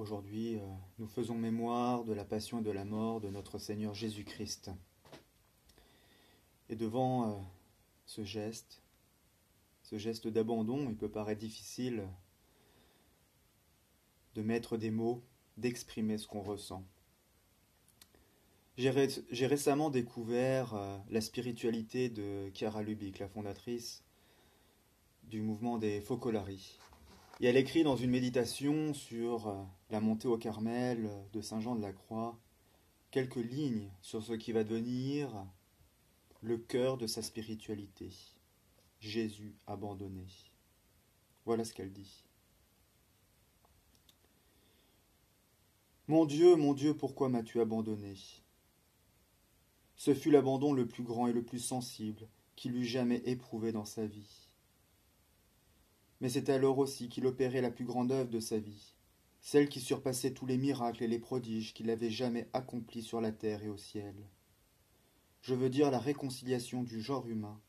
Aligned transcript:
Aujourd'hui, 0.00 0.56
euh, 0.56 0.60
nous 0.98 1.06
faisons 1.06 1.34
mémoire 1.34 2.04
de 2.04 2.14
la 2.14 2.24
passion 2.24 2.60
et 2.60 2.62
de 2.62 2.70
la 2.70 2.86
mort 2.86 3.20
de 3.20 3.28
notre 3.28 3.58
Seigneur 3.58 3.92
Jésus-Christ. 3.92 4.70
Et 6.70 6.74
devant 6.74 7.28
euh, 7.28 7.34
ce 8.06 8.24
geste, 8.24 8.80
ce 9.82 9.98
geste 9.98 10.26
d'abandon, 10.26 10.88
il 10.88 10.96
peut 10.96 11.10
paraître 11.10 11.42
difficile 11.42 12.08
de 14.36 14.40
mettre 14.40 14.78
des 14.78 14.90
mots, 14.90 15.22
d'exprimer 15.58 16.16
ce 16.16 16.26
qu'on 16.26 16.40
ressent. 16.40 16.82
J'ai 18.78 19.46
récemment 19.46 19.90
découvert 19.90 20.72
euh, 20.72 20.96
la 21.10 21.20
spiritualité 21.20 22.08
de 22.08 22.50
Chiara 22.54 22.82
Lubick, 22.82 23.18
la 23.18 23.28
fondatrice 23.28 24.02
du 25.24 25.42
mouvement 25.42 25.76
des 25.76 26.00
Focolari. 26.00 26.78
Et 27.40 27.48
elle 27.48 27.58
écrit 27.58 27.84
dans 27.84 27.96
une 27.96 28.10
méditation 28.10 28.94
sur 28.94 29.68
la 29.90 30.00
montée 30.00 30.28
au 30.28 30.38
Carmel 30.38 31.10
de 31.32 31.40
Saint 31.40 31.60
Jean 31.60 31.74
de 31.74 31.82
la 31.82 31.92
Croix 31.92 32.38
quelques 33.10 33.36
lignes 33.36 33.90
sur 34.02 34.22
ce 34.22 34.32
qui 34.32 34.52
va 34.52 34.62
devenir 34.62 35.30
le 36.42 36.58
cœur 36.58 36.96
de 36.96 37.06
sa 37.06 37.22
spiritualité. 37.22 38.10
Jésus 39.00 39.56
abandonné. 39.66 40.26
Voilà 41.44 41.64
ce 41.64 41.72
qu'elle 41.72 41.92
dit. 41.92 42.24
Mon 46.06 46.24
Dieu, 46.24 46.54
mon 46.56 46.74
Dieu, 46.74 46.96
pourquoi 46.96 47.28
m'as-tu 47.28 47.60
abandonné? 47.60 48.14
Ce 49.96 50.14
fut 50.14 50.30
l'abandon 50.30 50.72
le 50.72 50.86
plus 50.86 51.02
grand 51.02 51.26
et 51.26 51.32
le 51.32 51.42
plus 51.42 51.58
sensible 51.58 52.28
qu'il 52.56 52.76
eût 52.76 52.84
jamais 52.84 53.22
éprouvé 53.24 53.72
dans 53.72 53.84
sa 53.84 54.06
vie. 54.06 54.48
Mais 56.20 56.28
c'est 56.28 56.50
alors 56.50 56.78
aussi 56.78 57.08
qu'il 57.08 57.26
opérait 57.26 57.62
la 57.62 57.70
plus 57.70 57.84
grande 57.84 58.12
œuvre 58.12 58.30
de 58.30 58.40
sa 58.40 58.58
vie, 58.58 58.94
celle 59.40 59.68
qui 59.68 59.80
surpassait 59.80 60.32
tous 60.32 60.46
les 60.46 60.58
miracles 60.58 61.02
et 61.02 61.08
les 61.08 61.18
prodiges 61.18 61.72
qu'il 61.72 61.90
avait 61.90 62.10
jamais 62.10 62.48
accomplis 62.52 63.02
sur 63.02 63.20
la 63.20 63.32
terre 63.32 63.62
et 63.62 63.68
au 63.68 63.76
ciel. 63.76 64.14
Je 65.42 65.54
veux 65.54 65.70
dire 65.70 65.90
la 65.90 65.98
réconciliation 65.98 66.82
du 66.82 67.00
genre 67.00 67.26
humain 67.26 67.60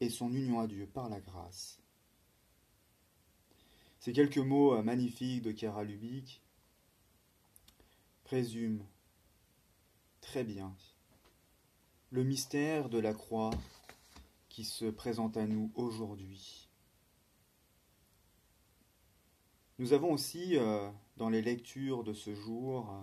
et 0.00 0.10
son 0.10 0.32
union 0.32 0.58
à 0.60 0.66
Dieu 0.66 0.86
par 0.86 1.08
la 1.08 1.20
grâce. 1.20 1.78
Ces 4.00 4.12
quelques 4.12 4.38
mots 4.38 4.74
euh, 4.74 4.82
magnifiques 4.82 5.42
de 5.42 5.52
Chiara 5.52 5.84
Lubick 5.84 6.42
présument 8.24 8.86
très 10.20 10.44
bien 10.44 10.74
le 12.10 12.24
mystère 12.24 12.88
de 12.88 12.98
la 12.98 13.14
croix 13.14 13.50
qui 14.48 14.64
se 14.64 14.84
présente 14.84 15.36
à 15.36 15.46
nous 15.46 15.72
aujourd'hui. 15.74 16.68
Nous 19.78 19.92
avons 19.92 20.12
aussi 20.12 20.56
euh, 20.56 20.90
dans 21.16 21.28
les 21.28 21.42
lectures 21.42 22.04
de 22.04 22.12
ce 22.12 22.34
jour 22.34 22.90
euh, 22.90 23.02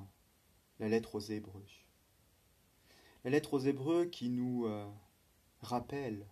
la 0.80 0.90
lettre 0.90 1.16
aux 1.16 1.20
Hébreux. 1.20 1.66
La 3.24 3.30
lettre 3.30 3.54
aux 3.54 3.60
Hébreux 3.60 4.06
qui 4.06 4.30
nous 4.30 4.66
euh, 4.66 4.90
rappelle 5.62 6.26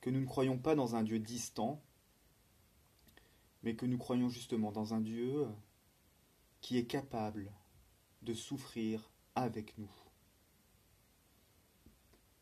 que 0.00 0.10
nous 0.10 0.20
ne 0.20 0.26
croyons 0.26 0.58
pas 0.58 0.74
dans 0.74 0.96
un 0.96 1.02
Dieu 1.02 1.18
distant, 1.18 1.80
mais 3.62 3.76
que 3.76 3.86
nous 3.86 3.98
croyons 3.98 4.28
justement 4.28 4.72
dans 4.72 4.94
un 4.94 5.00
Dieu 5.00 5.46
qui 6.60 6.76
est 6.76 6.86
capable 6.86 7.52
de 8.22 8.34
souffrir 8.34 9.10
avec 9.34 9.76
nous. 9.78 9.90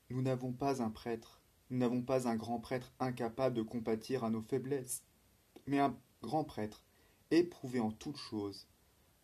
Nous 0.09 0.23
n'avons 0.23 0.53
pas 0.53 0.83
un 0.83 0.91
prêtre, 0.91 1.43
nous 1.71 1.79
n'avons 1.79 2.03
pas 2.03 2.29
un 2.29 2.37
grand 2.37 2.61
prêtre 2.61 2.93
incapable 3.01 3.57
de 3.57 3.63
compatir 3.63 4.25
à 4.25 4.31
nos 4.31 4.43
faiblesses, 4.43 5.03
mais 5.67 5.79
un 5.79 5.97
grand 6.23 6.45
prêtre, 6.45 6.86
éprouvé 7.31 7.81
en 7.81 7.91
toutes 7.91 8.17
choses 8.17 8.67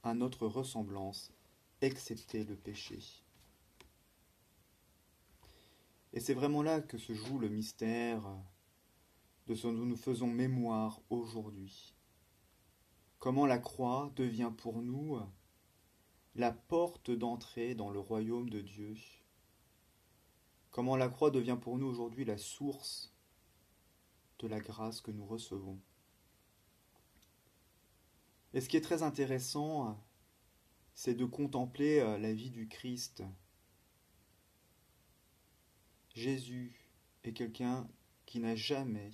à 0.03 0.14
notre 0.14 0.47
ressemblance, 0.47 1.33
excepté 1.81 2.44
le 2.44 2.56
péché. 2.56 2.98
Et 6.12 6.20
c'est 6.20 6.34
vraiment 6.34 6.62
là 6.62 6.81
que 6.81 6.99
se 6.99 7.15
joue 7.15 7.38
le 7.38 7.49
mystère 7.49 8.22
de 9.47 9.54
ce 9.54 9.66
dont 9.66 9.87
nous 9.87 9.97
faisons 9.97 10.26
mémoire 10.26 11.00
aujourd'hui. 11.10 11.94
Comment 13.19 13.47
la 13.47 13.59
croix 13.59 14.12
devient 14.16 14.53
pour 14.56 14.82
nous 14.82 15.19
la 16.34 16.50
porte 16.50 17.10
d'entrée 17.10 17.75
dans 17.75 17.91
le 17.91 18.00
royaume 18.00 18.49
de 18.49 18.60
Dieu. 18.60 18.97
Comment 20.71 20.97
la 20.97 21.09
croix 21.09 21.31
devient 21.31 21.59
pour 21.60 21.78
nous 21.78 21.87
aujourd'hui 21.87 22.25
la 22.25 22.38
source 22.38 23.15
de 24.38 24.49
la 24.49 24.59
grâce 24.59 25.00
que 25.03 25.10
nous 25.10 25.26
recevons. 25.26 25.78
Et 28.54 28.60
ce 28.60 28.68
qui 28.68 28.76
est 28.76 28.82
très 28.82 29.02
intéressant, 29.02 29.98
c'est 30.94 31.14
de 31.14 31.24
contempler 31.24 32.00
euh, 32.00 32.18
la 32.18 32.32
vie 32.32 32.50
du 32.50 32.68
Christ. 32.68 33.22
Jésus 36.14 36.86
est 37.24 37.32
quelqu'un 37.32 37.88
qui 38.26 38.40
n'a 38.40 38.54
jamais 38.54 39.10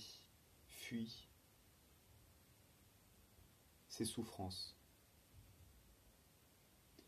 fui 0.66 1.28
ses 3.88 4.04
souffrances. 4.04 4.76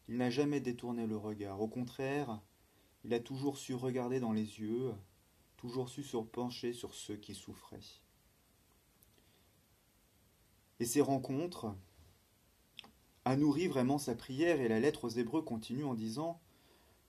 Il 0.09 0.17
n'a 0.17 0.31
jamais 0.31 0.61
détourné 0.61 1.07
le 1.07 1.17
regard. 1.17 1.61
Au 1.61 1.69
contraire, 1.69 2.41
il 3.05 3.15
a 3.15 3.21
toujours 3.21 3.59
su 3.59 3.75
regarder 3.75 4.21
dans 4.21 4.33
les 4.33 4.61
yeux, 4.61 4.93
toujours 5.57 5.89
su 5.89 6.03
se 6.03 6.17
pencher 6.17 6.73
sur 6.73 6.95
ceux 6.95 7.17
qui 7.17 7.35
souffraient. 7.35 7.79
Et 10.81 10.85
ces 10.85 11.01
rencontres, 11.01 11.77
a 13.31 13.37
nourri 13.37 13.69
vraiment 13.69 13.99
sa 13.99 14.17
prière 14.17 14.61
et 14.61 14.67
la 14.67 14.81
lettre 14.81 15.05
aux 15.05 15.11
Hébreux 15.11 15.43
continue 15.43 15.85
en 15.85 15.95
disant 15.95 16.41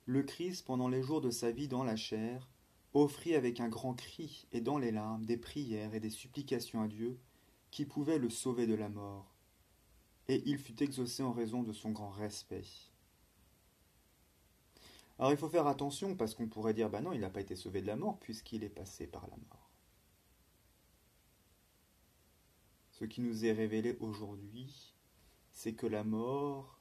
Le 0.05 0.21
Christ, 0.21 0.67
pendant 0.67 0.87
les 0.87 1.01
jours 1.01 1.19
de 1.19 1.31
sa 1.31 1.49
vie 1.49 1.67
dans 1.67 1.83
la 1.83 1.95
chair, 1.95 2.47
offrit 2.93 3.33
avec 3.33 3.59
un 3.59 3.69
grand 3.69 3.95
cri 3.95 4.45
et 4.51 4.61
dans 4.61 4.77
les 4.77 4.91
larmes 4.91 5.25
des 5.25 5.37
prières 5.37 5.95
et 5.95 5.99
des 5.99 6.11
supplications 6.11 6.83
à 6.83 6.87
Dieu 6.87 7.19
qui 7.71 7.85
pouvaient 7.85 8.19
le 8.19 8.29
sauver 8.29 8.67
de 8.67 8.75
la 8.75 8.87
mort. 8.87 9.33
Et 10.27 10.43
il 10.45 10.59
fut 10.59 10.83
exaucé 10.83 11.23
en 11.23 11.31
raison 11.31 11.63
de 11.63 11.73
son 11.73 11.89
grand 11.89 12.11
respect. 12.11 12.67
Alors 15.17 15.31
il 15.31 15.39
faut 15.39 15.49
faire 15.49 15.65
attention 15.65 16.15
parce 16.15 16.35
qu'on 16.35 16.47
pourrait 16.47 16.75
dire 16.75 16.91
bah 16.91 17.01
non, 17.01 17.13
il 17.13 17.21
n'a 17.21 17.31
pas 17.31 17.41
été 17.41 17.55
sauvé 17.55 17.81
de 17.81 17.87
la 17.87 17.95
mort 17.95 18.19
puisqu'il 18.19 18.63
est 18.63 18.69
passé 18.69 19.07
par 19.07 19.23
la 19.23 19.37
mort. 19.37 19.71
Ce 22.91 23.05
qui 23.05 23.21
nous 23.21 23.43
est 23.43 23.53
révélé 23.53 23.97
aujourd'hui, 24.01 24.93
c'est 25.51 25.73
que 25.73 25.87
la 25.87 26.03
mort 26.03 26.79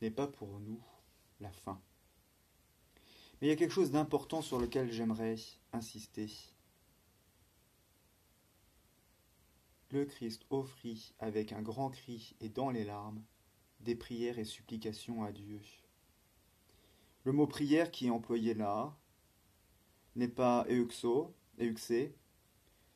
n'est 0.00 0.10
pas 0.10 0.26
pour 0.26 0.60
nous 0.60 0.82
la 1.40 1.50
fin. 1.50 1.80
Mais 3.40 3.48
il 3.48 3.50
y 3.50 3.52
a 3.52 3.56
quelque 3.56 3.72
chose 3.74 3.90
d'important 3.90 4.42
sur 4.42 4.58
lequel 4.58 4.92
j'aimerais 4.92 5.36
insister. 5.72 6.28
Le 9.90 10.04
Christ 10.04 10.46
offrit 10.50 11.14
avec 11.18 11.52
un 11.52 11.62
grand 11.62 11.90
cri 11.90 12.36
et 12.40 12.48
dans 12.48 12.70
les 12.70 12.84
larmes 12.84 13.22
des 13.80 13.96
prières 13.96 14.38
et 14.38 14.44
supplications 14.44 15.24
à 15.24 15.32
Dieu. 15.32 15.60
Le 17.24 17.32
mot 17.32 17.46
prière 17.46 17.90
qui 17.90 18.06
est 18.06 18.10
employé 18.10 18.54
là 18.54 18.96
n'est 20.16 20.28
pas 20.28 20.66
euxo, 20.68 21.34
euxé, 21.58 22.14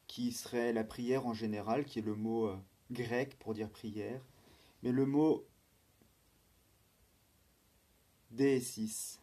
qui 0.06 0.32
serait 0.32 0.72
la 0.72 0.84
prière 0.84 1.26
en 1.26 1.34
général, 1.34 1.84
qui 1.84 1.99
est 1.99 2.03
le 2.03 2.15
mot 2.15 2.47
euh, 2.47 2.56
grec 2.91 3.38
pour 3.38 3.55
dire 3.55 3.71
prière, 3.71 4.22
mais 4.84 4.93
le 4.93 5.06
mot 5.06 5.47
décis, 8.31 9.19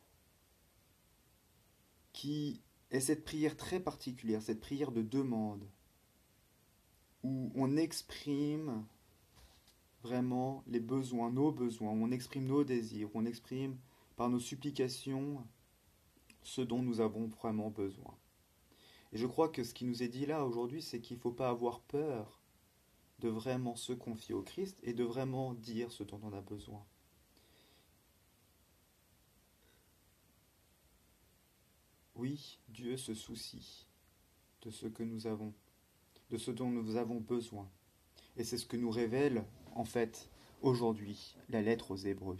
qui 2.13 2.63
est 2.89 2.99
cette 2.99 3.23
prière 3.23 3.55
très 3.55 3.79
particulière, 3.79 4.41
cette 4.41 4.59
prière 4.59 4.91
de 4.91 5.03
demande, 5.03 5.63
où 7.23 7.51
on 7.53 7.77
exprime 7.77 8.83
vraiment 10.01 10.63
les 10.65 10.79
besoins, 10.79 11.29
nos 11.29 11.51
besoins, 11.51 11.91
où 11.91 12.05
on 12.05 12.11
exprime 12.11 12.47
nos 12.47 12.63
désirs, 12.63 13.15
où 13.15 13.19
on 13.19 13.25
exprime 13.25 13.77
par 14.15 14.29
nos 14.29 14.39
supplications 14.39 15.45
ce 16.41 16.61
dont 16.61 16.81
nous 16.81 17.01
avons 17.01 17.27
vraiment 17.27 17.69
besoin. 17.69 18.17
Et 19.13 19.17
je 19.17 19.27
crois 19.27 19.49
que 19.49 19.63
ce 19.63 19.75
qui 19.75 19.85
nous 19.85 20.01
est 20.01 20.07
dit 20.07 20.25
là 20.25 20.43
aujourd'hui, 20.43 20.81
c'est 20.81 21.01
qu'il 21.01 21.17
ne 21.17 21.21
faut 21.21 21.31
pas 21.31 21.49
avoir 21.49 21.81
peur 21.81 22.40
de 23.21 23.29
vraiment 23.29 23.75
se 23.75 23.93
confier 23.93 24.33
au 24.33 24.41
Christ 24.41 24.77
et 24.83 24.93
de 24.93 25.03
vraiment 25.03 25.53
dire 25.53 25.91
ce 25.91 26.03
dont 26.03 26.19
on 26.23 26.33
a 26.33 26.41
besoin. 26.41 26.83
Oui, 32.15 32.59
Dieu 32.69 32.97
se 32.97 33.13
soucie 33.13 33.87
de 34.63 34.69
ce 34.69 34.87
que 34.87 35.03
nous 35.03 35.27
avons, 35.27 35.53
de 36.29 36.37
ce 36.37 36.51
dont 36.51 36.69
nous 36.69 36.95
avons 36.95 37.19
besoin. 37.19 37.69
Et 38.37 38.43
c'est 38.43 38.57
ce 38.57 38.65
que 38.65 38.77
nous 38.77 38.91
révèle, 38.91 39.45
en 39.75 39.85
fait, 39.85 40.29
aujourd'hui, 40.61 41.35
la 41.49 41.61
lettre 41.61 41.91
aux 41.91 41.97
Hébreux. 41.97 42.37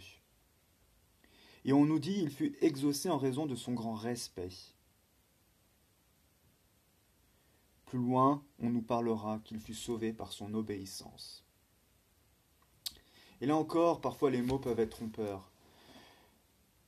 Et 1.64 1.72
on 1.72 1.84
nous 1.84 1.98
dit, 1.98 2.18
il 2.20 2.30
fut 2.30 2.56
exaucé 2.60 3.08
en 3.08 3.18
raison 3.18 3.46
de 3.46 3.54
son 3.54 3.72
grand 3.72 3.94
respect. 3.94 4.50
Plus 7.92 7.98
loin, 7.98 8.42
on 8.58 8.70
nous 8.70 8.80
parlera 8.80 9.38
qu'il 9.44 9.60
fut 9.60 9.74
sauvé 9.74 10.14
par 10.14 10.32
son 10.32 10.54
obéissance. 10.54 11.44
Et 13.42 13.44
là 13.44 13.54
encore, 13.54 14.00
parfois 14.00 14.30
les 14.30 14.40
mots 14.40 14.58
peuvent 14.58 14.80
être 14.80 14.96
trompeurs. 14.96 15.52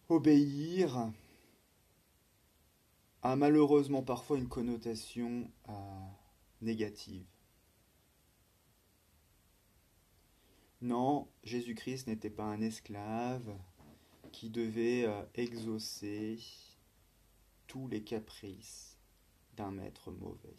Obéir 0.09 1.12
a 3.21 3.37
malheureusement 3.37 4.03
parfois 4.03 4.39
une 4.39 4.49
connotation 4.49 5.47
euh, 5.69 5.73
négative. 6.62 7.27
Non, 10.81 11.29
Jésus-Christ 11.43 12.06
n'était 12.06 12.31
pas 12.31 12.45
un 12.45 12.62
esclave 12.62 13.55
qui 14.33 14.49
devait 14.49 15.05
euh, 15.05 15.23
exaucer 15.35 16.39
tous 17.67 17.89
les 17.89 18.03
caprices 18.03 18.97
d'un 19.55 19.71
maître 19.71 20.11
mauvais. 20.11 20.56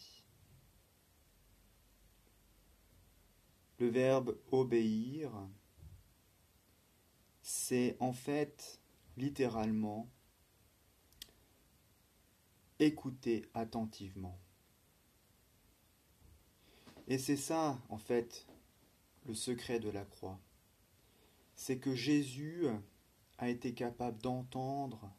Le 3.80 3.88
verbe 3.88 4.38
obéir, 4.51 5.31
c'est 7.42 7.98
en 8.00 8.13
fait 8.13 8.80
littéralement 9.18 10.10
écouter 12.80 13.45
attentivement. 13.54 14.39
Et 17.07 17.18
c'est 17.18 17.38
ça, 17.38 17.80
en 17.89 17.98
fait, 17.98 18.48
le 19.25 19.33
secret 19.33 19.80
de 19.80 19.89
la 19.89 20.06
croix. 20.06 20.39
C'est 21.56 21.77
que 21.77 21.95
Jésus 21.95 22.66
a 23.38 23.50
été 23.50 23.74
capable 23.74 24.22
d'entendre 24.22 25.12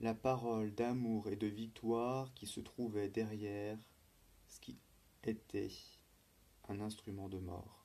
la 0.00 0.14
parole 0.14 0.74
d'amour 0.74 1.28
et 1.28 1.36
de 1.36 1.46
victoire 1.46 2.32
qui 2.34 2.46
se 2.46 2.60
trouvait 2.60 3.08
derrière 3.08 3.78
ce 4.46 4.60
qui 4.60 4.78
était 5.24 5.34
un 6.68 6.80
instrument 6.80 7.28
de 7.28 7.38
mort. 7.38 7.84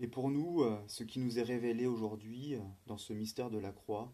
Et 0.00 0.06
pour 0.06 0.30
nous, 0.30 0.64
ce 0.86 1.02
qui 1.02 1.18
nous 1.18 1.38
est 1.38 1.42
révélé 1.42 1.86
aujourd'hui 1.86 2.54
dans 2.86 2.98
ce 2.98 3.12
mystère 3.12 3.50
de 3.50 3.58
la 3.58 3.72
croix, 3.72 4.12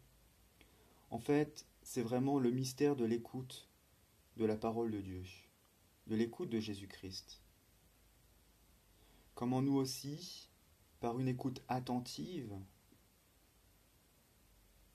en 1.10 1.18
fait, 1.18 1.66
c'est 1.82 2.02
vraiment 2.02 2.38
le 2.38 2.50
mystère 2.50 2.96
de 2.96 3.04
l'écoute 3.04 3.68
de 4.36 4.46
la 4.46 4.56
parole 4.56 4.90
de 4.90 5.00
Dieu, 5.00 5.22
de 6.06 6.16
l'écoute 6.16 6.48
de 6.48 6.58
Jésus-Christ. 6.58 7.42
Comment 9.34 9.62
nous 9.62 9.76
aussi, 9.76 10.48
par 11.00 11.18
une 11.20 11.28
écoute 11.28 11.62
attentive, 11.68 12.52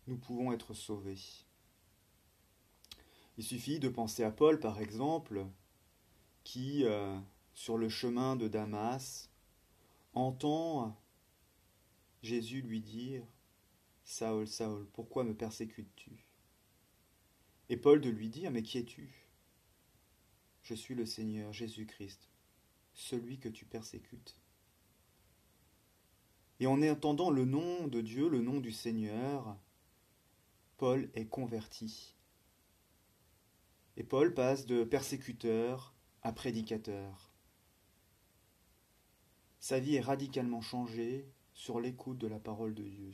nous 0.08 0.18
pouvons 0.18 0.52
être 0.52 0.74
sauvés. 0.74 1.22
Il 3.38 3.44
suffit 3.44 3.80
de 3.80 3.90
penser 3.90 4.24
à 4.24 4.32
Paul, 4.32 4.60
par 4.60 4.80
exemple, 4.82 5.46
qui, 6.50 6.84
euh, 6.84 7.16
sur 7.54 7.78
le 7.78 7.90
chemin 7.90 8.36
de 8.36 8.48
Damas, 8.48 9.30
entend 10.14 11.00
Jésus 12.24 12.64
lui 12.64 12.82
dire 12.82 13.24
Saul, 14.04 14.48
Saul, 14.48 14.88
pourquoi 14.94 15.24
me 15.24 15.36
persécutes-tu? 15.36 16.26
Et 17.70 17.78
Paul 17.78 18.02
de 18.02 18.10
lui 18.10 18.30
dire, 18.30 18.50
mais 18.50 18.64
qui 18.64 18.80
es-tu? 18.80 19.30
Je 20.64 20.74
suis 20.74 20.96
le 20.96 21.06
Seigneur 21.06 21.54
Jésus-Christ, 21.54 22.32
celui 22.96 23.38
que 23.38 23.50
tu 23.50 23.66
persécutes. 23.66 24.36
Et 26.60 26.66
en 26.66 26.82
entendant 26.82 27.30
le 27.30 27.46
nom 27.46 27.86
de 27.88 28.02
Dieu, 28.02 28.28
le 28.28 28.42
nom 28.42 28.60
du 28.60 28.72
Seigneur, 28.72 29.56
Paul 30.78 31.12
est 31.14 31.28
converti. 31.28 32.16
Et 33.98 34.04
Paul 34.04 34.34
passe 34.34 34.66
de 34.66 34.84
persécuteur 34.84 35.94
à 36.24 36.32
prédicateur. 36.32 37.32
Sa 39.60 39.80
vie 39.80 39.96
est 39.96 40.02
radicalement 40.02 40.62
changée 40.62 41.30
sur 41.54 41.80
l'écoute 41.80 42.18
de 42.18 42.28
la 42.28 42.40
parole 42.40 42.74
de 42.74 42.84
Dieu. 42.84 43.12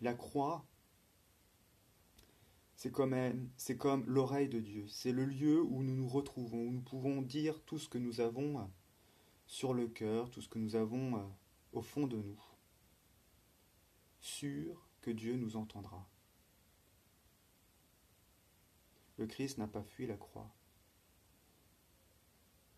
La 0.00 0.14
croix, 0.14 0.66
c'est 2.74 2.90
comme, 2.90 4.04
l'oreille 4.06 4.48
de 4.48 4.58
Dieu. 4.58 4.88
C'est 4.88 5.12
le 5.12 5.24
lieu 5.24 5.62
où 5.62 5.84
nous 5.84 5.94
nous 5.94 6.08
retrouvons, 6.08 6.66
où 6.66 6.72
nous 6.72 6.82
pouvons 6.82 7.22
dire 7.22 7.62
tout 7.62 7.78
ce 7.78 7.88
que 7.88 7.98
nous 7.98 8.20
avons 8.20 8.68
sur 9.46 9.72
le 9.72 9.86
cœur, 9.86 10.30
tout 10.30 10.42
ce 10.42 10.48
que 10.48 10.58
nous 10.58 10.74
avons 10.74 11.16
euh, 11.16 11.28
au 11.72 11.82
fond 11.82 12.08
de 12.08 12.16
nous, 12.16 12.42
sûr 14.20 14.88
que 15.00 15.12
Dieu 15.12 15.36
nous 15.36 15.56
entendra. 15.56 16.08
Le 19.18 19.26
Christ 19.26 19.58
n'a 19.58 19.68
pas 19.68 19.82
fui 19.82 20.06
la 20.06 20.16
croix, 20.16 20.50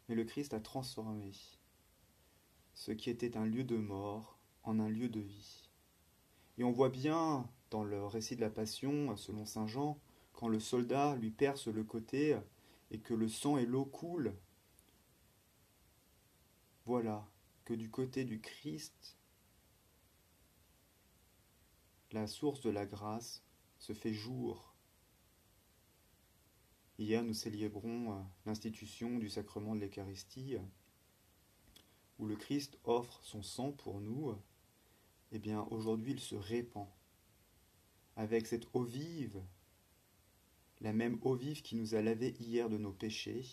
mais 0.09 0.15
le 0.15 0.25
Christ 0.25 0.53
a 0.53 0.61
transformé 0.61 1.33
ce 2.75 2.93
qui 2.93 3.09
était 3.09 3.37
un 3.37 3.47
lieu 3.47 3.65
de 3.65 3.77
mort 3.77 4.39
en 4.65 4.81
un 4.81 4.89
lieu 4.89 5.09
de 5.09 5.21
vie. 5.21 5.71
Et 6.59 6.65
on 6.65 6.73
voit 6.73 6.91
bien 6.91 7.49
dans 7.71 7.85
le 7.85 8.05
récit 8.05 8.37
de 8.37 8.41
la 8.41 8.51
Passion, 8.51 9.17
selon 9.17 9.47
Saint 9.47 9.67
Jean, 9.67 9.99
quand 10.33 10.49
le 10.49 10.61
soldat 10.61 11.17
lui 11.17 11.31
perce 11.31 11.69
le 11.69 11.85
côté 11.85 12.37
et 12.91 12.99
que 12.99 13.15
le 13.15 13.29
sang 13.29 13.57
et 13.57 13.67
l'eau 13.67 13.85
coulent. 13.85 14.35
Voilà 16.85 17.27
que 17.65 17.75
du 17.75 17.91
côté 17.91 18.25
du 18.25 18.41
Christ, 18.41 19.17
la 22.13 22.27
source 22.27 22.61
de 22.61 22.71
la 22.71 22.87
grâce 22.87 23.43
se 23.79 23.93
fait 23.93 24.13
jour. 24.13 24.74
Hier, 26.99 27.25
nous 27.25 27.35
célébrons 27.35 28.25
l'institution 28.47 29.19
du 29.19 29.29
sacrement 29.29 29.75
de 29.75 29.81
l'Eucharistie, 29.81 30.57
où 32.19 32.27
le 32.27 32.37
Christ 32.37 32.79
offre 32.85 33.21
son 33.23 33.43
sang 33.43 33.73
pour 33.73 34.01
nous 34.01 34.35
eh 35.35 35.41
bien 35.41 35.63
aujourd'hui 35.71 36.13
il 36.13 36.21
se 36.21 36.37
répand 36.37 36.87
avec 38.15 38.47
cette 38.47 38.69
eau 38.73 38.85
vive, 38.85 39.43
la 40.81 40.93
même 40.93 41.19
eau 41.23 41.35
vive 41.35 41.63
qui 41.63 41.75
nous 41.75 41.97
a 41.97 42.03
lavé 42.03 42.37
hier 42.39 42.71
de 42.71 42.79
nos 42.79 42.93
péchés. 42.93 43.45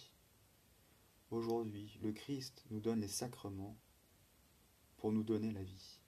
Aujourd'hui, 1.32 1.98
le 2.04 2.12
Christ 2.12 2.64
nous 2.70 2.80
donne 2.80 3.02
les 3.02 3.08
sacrements 3.08 3.76
pour 4.98 5.12
nous 5.12 5.24
donner 5.24 5.52
la 5.52 5.64
vie. 5.64 6.01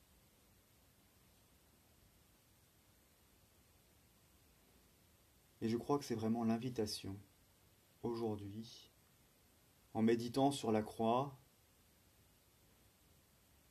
Et 5.63 5.69
je 5.69 5.77
crois 5.77 5.98
que 5.98 6.04
c'est 6.04 6.13
vraiment 6.13 6.44
l'invitation 6.44 7.18
aujourd'hui, 8.04 8.92
en 9.94 10.02
méditant 10.02 10.52
sur 10.52 10.73
la 10.73 10.81
croix, 10.83 11.40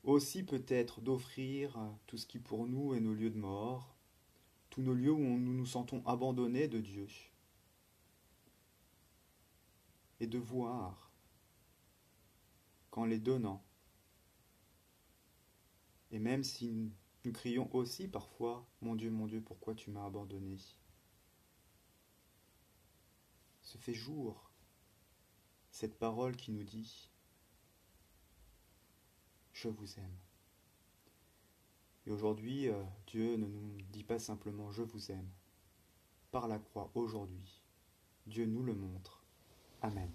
aussi 0.02 0.43
peut-être 0.43 1.02
d'offrir 1.02 1.78
tout 2.07 2.16
ce 2.16 2.26
qui 2.26 2.38
pour 2.38 2.66
nous 2.66 2.95
est 2.95 3.00
nos 3.00 3.12
lieux 3.12 3.28
de 3.28 3.37
mort, 3.37 3.95
tous 4.71 4.81
nos 4.81 4.95
lieux 4.95 5.12
où 5.12 5.19
nous 5.19 5.52
nous 5.52 5.66
sentons 5.66 6.02
abandonnés 6.07 6.66
de 6.66 6.81
Dieu, 6.81 7.09
et 10.19 10.26
de 10.26 10.38
voir 10.38 11.12
qu'en 12.90 13.05
les 13.05 13.19
donnant, 13.19 13.62
et 16.11 16.19
même 16.19 16.43
si 16.43 16.90
nous 17.26 17.33
crions 17.33 17.69
aussi 17.75 18.09
parfois, 18.09 18.66
Mon 18.81 18.95
Dieu, 18.95 19.11
mon 19.11 19.26
Dieu, 19.26 19.43
pourquoi 19.43 19.75
tu 19.75 19.90
m'as 19.90 20.07
abandonné? 20.07 20.57
Se 23.73 23.79
fait 23.79 23.95
jour 23.95 24.50
cette 25.71 25.99
parole 25.99 26.37
qui 26.37 26.52
nous 26.52 26.62
dit 26.62 27.09
je 29.55 29.69
vous 29.69 29.99
aime. 29.99 30.19
Et 32.05 32.11
aujourd'hui, 32.11 32.69
euh, 32.69 32.83
Dieu 33.07 33.37
ne 33.37 33.47
nous 33.47 33.81
dit 33.91 34.05
pas 34.05 34.19
simplement 34.19 34.71
je 34.73 34.83
vous 34.83 35.11
aime. 35.11 35.31
Par 36.31 36.49
la 36.49 36.59
croix, 36.59 36.91
aujourd'hui, 36.95 37.62
Dieu 38.26 38.45
nous 38.45 38.62
le 38.62 38.75
montre. 38.75 39.25
Amen. 39.81 40.11